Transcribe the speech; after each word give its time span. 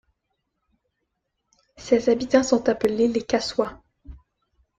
Ses 1.77 2.09
habitants 2.09 2.41
sont 2.41 2.67
appelés 2.69 3.07
les 3.07 3.21
Casois. 3.21 3.83